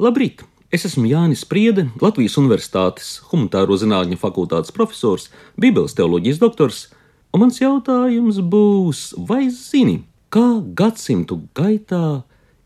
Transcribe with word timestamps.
Labrīt! 0.00 0.40
Es 0.72 0.86
esmu 0.88 1.02
Jānis 1.10 1.42
Priede, 1.44 1.82
Latvijas 2.00 2.38
Universitātes 2.40 3.08
Humanitāro 3.28 3.76
zinātņu 3.76 4.16
fakultātes 4.16 4.72
profesors, 4.72 5.26
Bībeles 5.60 5.92
teoloģijas 5.98 6.38
doktors, 6.40 6.78
un 7.36 7.42
mans 7.42 7.58
jautājums 7.60 8.38
būs, 8.40 9.02
vai 9.28 9.50
zini, 9.52 9.98
kā 10.32 10.62
gadsimtu 10.78 11.42
gaitā 11.52 12.22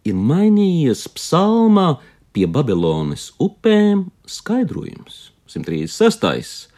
ir 0.07 0.15
mainījies 0.15 1.03
psalmā 1.17 1.89
pie 2.31 2.47
Babilonas 2.47 3.33
upēm 3.43 4.07
skaidrojums? 4.31 5.33
136. 5.51 6.71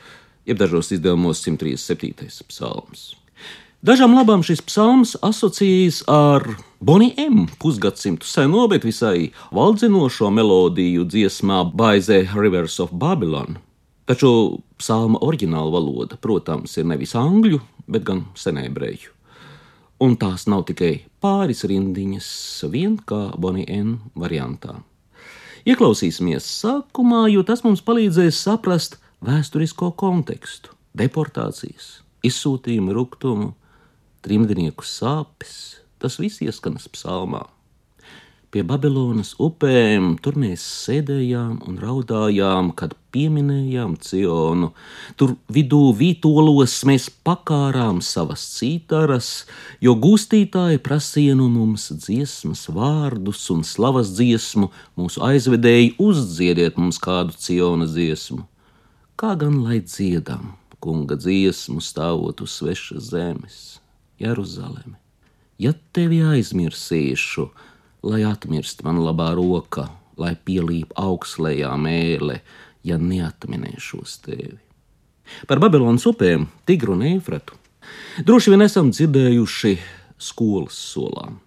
jeb 0.49 0.65
dažos 0.65 0.89
izdevumos 0.97 1.45
137. 1.45 2.49
psalms. 2.49 3.11
Dažām 3.87 4.17
labām 4.17 4.41
šis 4.43 4.65
psalms 4.67 5.13
asociējas 5.23 6.01
ar 6.11 6.43
Bonnie 6.83 7.13
M. 7.23 7.45
pusgadsimtu 7.63 8.27
seno, 8.27 8.65
bet 8.67 8.83
visai 8.83 9.29
valdzinošo 9.55 10.27
melodiju 10.35 11.05
dziesmā 11.07 11.61
the 12.03 12.27
Rivers 12.35 12.81
of 12.81 12.91
Babylon. 12.91 13.59
Taču 14.07 14.59
psalma 14.77 15.21
oriģināla 15.23 15.71
valoda, 15.71 16.17
protams, 16.17 16.77
ir 16.79 16.85
nevis 16.85 17.15
angļu, 17.15 17.61
bet 17.87 18.03
gan 18.03 18.25
senēbreju. 18.35 19.13
Un 20.01 20.17
tās 20.17 20.49
nav 20.49 20.65
tikai 20.67 21.07
pāris 21.23 21.63
rindiņas, 21.63 22.65
vien 22.73 22.97
kā 22.99 23.39
Bonnie 23.39 23.67
M. 23.69 24.01
variantā. 24.17 24.81
Ieklausīsimies 25.65 26.43
sākumā, 26.43 27.31
jo 27.31 27.45
tas 27.47 27.63
mums 27.63 27.87
palīdzēs 27.87 28.43
saprast 28.49 28.99
vēsturisko 29.23 29.93
kontekstu, 29.95 30.75
deportācijas, 30.99 32.03
izsūtījumu, 32.27 32.91
ruktumu 32.93 33.55
trimdnieku 34.27 34.83
sāpes, 34.83 35.79
tas 36.03 36.19
viss 36.19 36.43
ieskanas 36.43 36.91
psalmā. 36.91 37.47
Pie 38.57 38.63
Babilonas 38.65 39.35
upēm 39.43 40.15
tur 40.23 40.37
mēs 40.41 40.63
sēdējām 40.87 41.59
un 41.67 41.75
raudājām, 41.83 42.71
kad 42.79 42.95
pieminējām 43.13 43.97
Cionu. 44.01 44.71
Tur 45.21 45.35
vidū 45.53 45.91
vītolos 45.99 46.79
mēs 46.89 47.11
pakārām 47.27 47.99
savas 48.01 48.47
cītaras, 48.55 49.31
jo 49.85 49.93
gūstītāji 50.01 50.81
prasīja 50.81 51.37
no 51.37 51.51
mums 51.53 51.91
dziesmas 51.93 52.67
vārdus 52.73 53.45
un 53.53 53.61
slavas 53.67 54.15
dziesmu, 54.17 54.71
mūsu 54.97 55.27
aizvedēji 55.27 55.97
uzdziediet 56.01 56.79
mums 56.81 57.03
kādu 57.03 57.37
Ciona 57.37 57.91
dziesmu. 57.91 58.47
Kā 59.21 59.37
gan 59.37 59.63
lai 59.67 59.83
dziedam, 59.85 60.55
kunga 60.81 61.21
dziesmu 61.21 61.85
stāvot 61.85 62.41
uz 62.47 62.57
svešas 62.57 63.11
zemes? 63.13 63.65
Jeruzaleme. 64.23 64.97
Ja 65.59 65.73
tevi 65.97 66.21
aizmirsīšu, 66.25 67.47
lai 68.07 68.23
atmirst 68.29 68.83
man 68.85 69.01
labā 69.05 69.31
roka, 69.37 69.89
lai 70.21 70.35
pielīp 70.37 70.93
augslējā 71.01 71.73
mēlē, 71.81 72.41
ja 72.87 72.99
neatminēšos 73.01 74.21
tevi. 74.25 74.59
Par 75.49 75.61
Babilonas 75.61 76.07
upēm, 76.07 76.47
Tigru 76.69 76.95
un 76.95 77.03
Eifratu 77.09 77.57
droši 78.27 78.53
vien 78.53 78.65
esam 78.67 78.93
dzirdējuši 78.93 79.75
skolas 80.23 80.79
solām. 80.93 81.41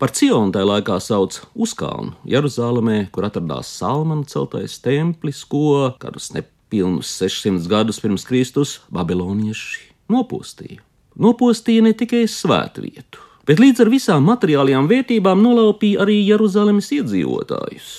Par 0.00 0.12
Cionu 0.16 0.52
tajā 0.54 0.66
laikā 0.66 0.96
sauc 1.04 1.36
Uzkalnu, 1.52 2.14
Jeruzalemē, 2.28 3.10
kur 3.12 3.28
atradās 3.28 3.68
Salmana 3.76 4.24
celtais 4.24 4.78
templis, 4.80 5.44
ko 5.44 5.92
kādus 6.00 6.30
nepilnus 6.32 7.12
600 7.20 7.68
gadus 7.68 8.00
pirms 8.00 8.24
Kristus 8.28 8.78
babilonieši 8.88 9.90
nopūstīja 10.10 10.80
nopostīja 11.18 11.84
ne 11.86 11.92
tikai 11.96 12.26
svētvietu, 12.30 13.20
bet 13.48 13.62
līdz 13.62 13.84
ar 13.84 13.90
visām 13.92 14.26
materiālajām 14.28 14.88
vērtībām 14.90 15.42
nolaupīja 15.42 16.04
arī 16.04 16.20
Jeruzalemes 16.28 16.90
iedzīvotājus. 17.00 17.90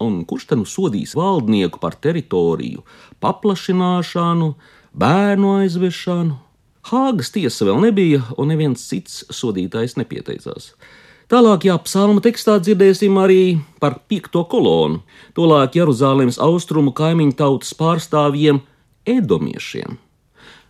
Un 0.00 0.22
kurš 0.28 0.50
tad 0.52 0.60
nu 0.60 0.66
sodīs 0.68 1.16
valdnieku 1.18 1.80
par 1.82 1.96
teritoriju, 1.98 2.84
paplašināšanu, 3.20 4.52
bērnu 4.94 5.56
aizvešanu? 5.64 6.38
Hāgas 6.88 7.32
tiesa 7.34 7.66
vēl 7.68 7.82
nebija, 7.88 8.22
un 8.38 8.48
neviens 8.52 8.86
cits 8.88 9.24
sodītājs 9.34 9.98
nepieteicās. 9.98 10.70
Tālāk, 11.28 11.66
jā, 11.68 11.74
psalma 11.84 12.22
tekstā 12.24 12.54
dzirdēsim 12.62 13.18
arī 13.20 13.58
par 13.82 13.98
piekto 14.08 14.46
kolonu, 14.48 15.02
tolāk 15.36 15.76
Jeruzalemes 15.76 16.38
austrumu 16.40 16.94
kaimiņu 16.96 17.36
tautas 17.36 17.74
pārstāvjiem, 17.76 18.62
Edomiešiem. 19.08 19.98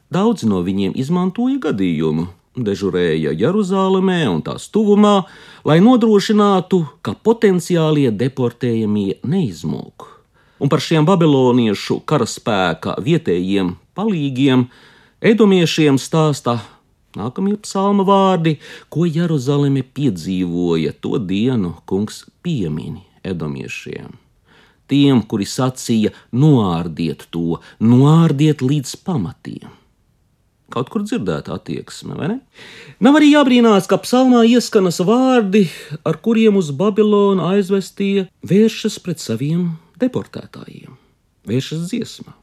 Daudzi 0.08 0.48
no 0.48 0.62
viņiem 0.64 0.94
izmantoja 0.96 1.58
gadījumu, 1.66 2.30
dežurēja 2.56 3.34
Jeruzalemē 3.36 4.22
un 4.30 4.38
tās 4.46 4.70
tuvumā, 4.72 5.26
lai 5.68 5.82
nodrošinātu, 5.84 6.80
ka 7.04 7.12
potenciālie 7.12 8.08
deportējamie 8.08 9.18
neizmūk. 9.28 10.06
Un 10.58 10.72
par 10.72 10.80
šiem 10.82 11.04
babiloniešu 11.06 12.00
karaspēka 12.08 12.96
vietējiem 13.04 13.74
palīgiem 13.98 14.64
Edomiešiem 15.20 15.98
stāsta 16.00 16.56
nākamie 17.18 17.58
psalma 17.60 18.06
vārdi, 18.06 18.56
ko 18.88 19.04
Jeruzaleme 19.04 19.82
piedzīvoja 19.82 20.94
to 21.02 21.18
dienu, 21.20 21.74
kungs 21.84 22.24
piemini 22.42 23.04
Edomiešiem 23.26 24.16
tiem, 24.88 25.20
kuri 25.28 25.44
sacīja: 25.44 26.14
noārdiet 26.32 27.26
to, 27.34 27.60
noārdiet 27.84 28.64
līdz 28.64 28.96
pamatiem. 29.04 29.68
Kaut 30.68 30.90
kur 30.92 31.00
dzirdēta 31.00 31.54
attieksme, 31.56 32.12
vai 32.18 32.26
ne? 32.28 32.34
Nav 33.00 33.16
arī 33.16 33.30
jābrīnās, 33.30 33.86
ka 33.88 33.96
psalmā 34.02 34.42
ieskanas 34.44 35.00
vārdi, 35.00 35.64
ar 36.04 36.18
kuriem 36.20 36.58
uz 36.60 36.68
Babilonu 36.76 37.46
aizvestie 37.48 38.26
vēršas 38.44 38.98
pret 39.00 39.22
saviem 39.22 39.70
deportētājiem, 40.02 40.92
vēršas 41.48 41.86
dziesmā. 41.88 42.34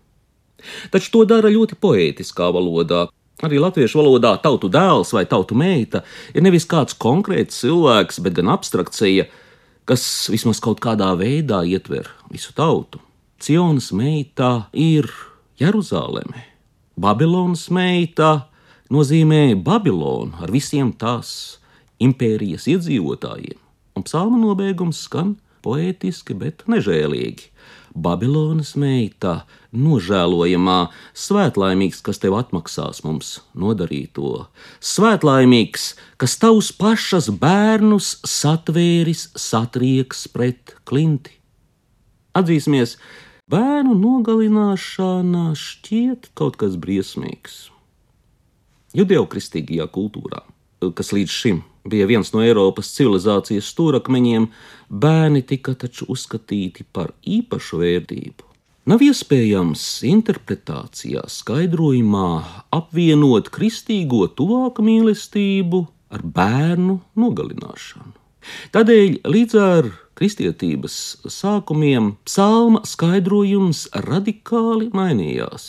Taču 0.89 1.11
to 1.13 1.21
dara 1.29 1.51
ļoti 1.53 1.77
poētiskā 1.77 2.49
valodā. 2.55 3.03
Arī 3.45 3.59
latviešu 3.61 3.99
valodā 3.99 4.31
tautu 4.41 4.71
dēls 4.73 5.11
vai 5.13 5.25
tautu 5.29 5.57
meita 5.59 6.01
ir 6.33 6.41
nevis 6.41 6.65
kāds 6.71 6.97
konkrēts 6.97 7.61
cilvēks, 7.61 8.23
bet 8.25 8.39
gan 8.39 8.49
abstrakcija, 8.55 9.27
kas 9.85 10.07
vismaz 10.33 10.63
kaut 10.63 10.81
kādā 10.81 11.11
veidā 11.19 11.61
ietver 11.67 12.09
visu 12.31 12.55
tautu. 12.57 13.03
Cionas 13.37 13.91
meitā 13.93 14.71
ir 14.73 15.11
Jeruzaleme 15.61 16.54
Babilonas 16.95 17.67
meita 17.75 18.47
nozīmē 18.93 19.55
Babilonu 19.59 20.37
ar 20.39 20.51
visiem 20.53 20.93
tās 20.95 21.57
impērijas 21.99 22.69
iedzīvotājiem, 22.71 23.59
un 23.99 24.05
psalma 24.07 24.39
nobeigums 24.39 25.01
skan 25.03 25.35
poētiski, 25.65 26.37
bet 26.39 26.63
nežēlīgi. 26.71 27.51
Babilonas 27.95 28.73
meita, 28.79 29.45
nožēlojamā, 29.71 30.89
svētlaimīgs, 31.15 32.01
kas 32.03 32.19
tev 32.19 32.35
atmaksās 32.35 33.01
mums 33.05 33.37
nodarīto, 33.55 34.47
svētlaimīgs, 34.83 35.93
kas 36.19 36.35
tavus 36.39 36.73
pašas 36.75 37.29
bērnus 37.31 38.17
satvēris, 38.27 39.29
satrieks 39.39 40.27
pret 40.31 40.75
klinti. 40.87 41.37
Atzīsimies, 42.35 42.97
Bērnu 43.45 43.93
nogalināšana 43.93 45.51
šķiet 45.53 46.31
kaut 46.33 46.55
kas 46.57 46.79
briesmīgs. 46.81 47.67
Judeokristīgajā 48.97 49.85
kultūrā, 49.93 50.39
kas 50.97 51.11
līdz 51.13 51.29
šim 51.29 51.59
bija 51.85 52.07
viens 52.09 52.31
no 52.33 52.41
Eiropas 52.41 52.89
civilizācijas 52.95 53.67
stūrakmeņiem, 53.69 54.47
bērni 54.89 55.43
tika 55.45 55.75
taču 55.77 56.07
uzskatīti 56.09 56.87
par 56.89 57.11
īpašu 57.21 57.83
vērtību. 57.83 58.47
Nav 58.89 59.03
iespējams 59.05 59.83
interpretācijā, 60.09 61.27
skaidrojumā 61.29 62.31
apvienot 62.73 63.51
kristīgo 63.53 64.23
tuvāku 64.25 64.87
mīlestību 64.89 65.83
ar 66.17 66.25
bērnu 66.25 66.97
nogalināšanu. 67.13 68.09
Tādēļ 68.73 69.21
līdz 69.29 69.61
ar 69.61 69.93
kristietības 70.15 70.95
sākumiem 71.27 72.13
psalma 72.27 72.81
skaidrojums 72.87 73.85
radikāli 74.05 74.89
mainījās. 74.95 75.67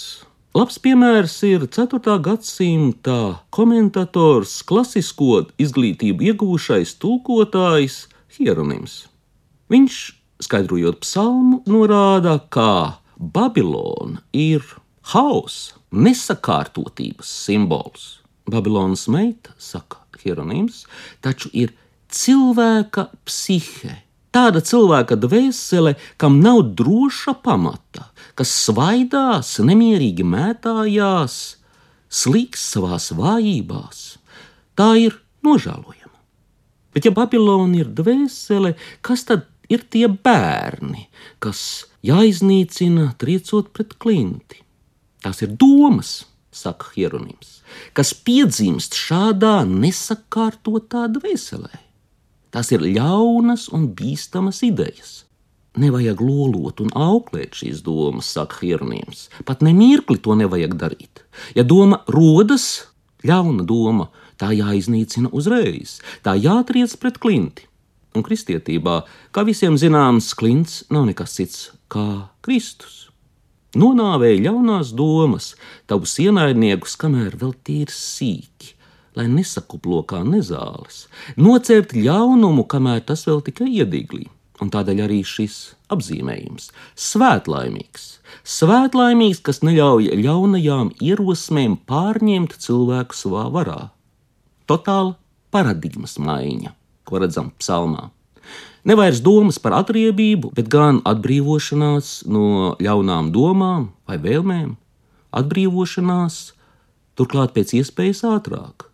Labs 0.56 0.78
piemērs 0.81 1.34
ir 1.44 1.66
4. 1.69 2.14
gadsimta 2.25 3.43
komentators, 3.52 4.62
klasisko 4.64 5.43
izglītību 5.60 6.31
iegūšais 6.31 6.94
tulkotājs 7.02 8.06
Hieronims. 8.38 9.02
Viņš, 9.69 9.98
skaidrojot 10.46 11.02
psalmu, 11.04 11.60
norāda, 11.69 12.38
ka 12.48 13.02
Babilona 13.19 14.22
ir 14.32 14.64
hausa, 15.12 15.76
nesakārtotības 15.93 17.34
simbols. 17.44 18.08
Babilonas 18.48 19.04
meita, 19.12 19.52
saka 19.58 20.00
Hieronims, 20.22 20.87
taču 21.20 21.52
ir 21.52 21.75
cilvēka 22.08 23.10
psihe. 23.28 24.06
Tāda 24.36 24.60
cilvēka 24.60 25.16
dvēsele, 25.16 25.94
kam 26.20 26.42
nav 26.44 26.58
droša 26.76 27.38
pamata, 27.40 28.10
kas 28.36 28.50
svaidās, 28.66 29.54
nemierīgi 29.64 30.26
mētājās, 30.28 31.36
slīgs 32.12 32.66
savās 32.74 33.14
vājībās, 33.16 34.02
tā 34.76 34.90
ir 35.00 35.16
nožēlojama. 35.46 36.12
Bet, 36.92 37.08
ja 37.08 37.14
Babilona 37.16 37.80
ir 37.80 37.88
dvēsele, 37.96 38.74
kas 39.00 39.24
tad 39.30 39.48
ir 39.72 39.86
tie 39.88 40.04
bērni, 40.04 41.06
kas 41.40 41.86
jāiznīcina 42.04 43.14
triecot 43.16 43.72
pret 43.72 43.96
klinti. 43.96 44.60
Tās 45.24 45.40
ir 45.48 45.56
domas, 45.56 46.26
saka 46.52 46.92
Hieronyms, 46.92 47.62
kas 47.96 48.12
piedzimst 48.12 49.00
šādā 49.00 49.62
nesakārtotā 49.64 51.08
dvēselē. 51.16 51.85
Tās 52.56 52.70
ir 52.73 52.81
ļaunas 52.81 53.67
un 53.76 53.91
bīstamas 53.93 54.62
idejas. 54.64 55.26
Nevajag 55.76 56.23
lolot 56.25 56.79
un 56.81 56.88
auklēt 56.97 57.58
šīs 57.58 57.82
domas, 57.85 58.31
saka 58.32 58.62
Hieronyms. 58.62 59.26
Pat 59.44 59.61
nemirkli 59.61 60.17
to 60.25 60.32
nevajag 60.41 60.73
darīt. 60.81 61.20
Ja 61.53 61.67
doma 61.69 61.99
rodas, 62.08 62.87
ļauna 63.29 63.67
doma, 63.69 64.06
tā 64.41 64.55
jāiznīcina 64.56 65.29
uzreiz, 65.37 65.99
tā 66.25 66.32
jātriec 66.41 66.97
pret 66.97 67.20
klinti. 67.20 67.69
Un 68.17 68.25
kristietībā, 68.25 69.03
kā 69.37 69.44
visiem 69.44 69.76
zināms, 69.76 70.31
klints 70.32 70.87
nav 70.88 71.05
nekas 71.11 71.37
cits 71.37 71.67
kā 71.93 72.31
Kristus. 72.41 73.11
Nonāvēja 73.76 74.47
ļaunās 74.47 74.97
domas, 74.97 75.53
tavus 75.85 76.17
ienaidniekus, 76.25 76.97
kamēr 76.97 77.37
vēl 77.37 77.53
tīri 77.69 77.93
sīki, 77.93 78.75
lai 79.16 79.26
nesakuplo 79.32 80.02
kā 80.08 80.22
nezāles, 80.26 81.06
nocērt 81.40 81.96
ļaunumu, 81.96 82.66
kamēr 82.68 83.02
tas 83.08 83.26
vēl 83.28 83.42
tikai 83.46 83.70
iedīglī. 83.80 84.26
Un 84.60 84.70
tādēļ 84.72 85.02
arī 85.04 85.20
šis 85.26 85.76
apzīmējums- 85.92 86.70
svētlaimīgs, 87.08 88.04
svētlaimīgs, 88.44 89.42
kas 89.42 89.60
neļauj 89.60 90.16
ļaunajām 90.16 90.94
ierosmēm 90.96 91.76
pārņemt 91.88 92.56
cilvēku 92.56 93.12
savā 93.12 93.44
varā. 93.52 93.90
Totāla 94.66 95.16
paradigmas 95.52 96.16
maiņa, 96.19 96.72
ko 97.04 97.20
redzam 97.20 97.52
psalmā. 97.60 98.10
Nevairs 98.86 99.20
domas 99.20 99.58
par 99.58 99.72
atriebību, 99.82 100.52
bet 100.54 100.69
gan 100.70 101.00
atbrīvošanās 101.02 102.26
no 102.30 102.76
ļaunām 102.78 103.32
domām 103.34 103.88
vai 104.06 104.16
vēlmēm, 104.16 104.76
atbrīvošanās 105.34 106.52
turklāt 107.19 107.52
pēc 107.56 107.74
iespējas 107.80 108.22
ātrāk. 108.30 108.86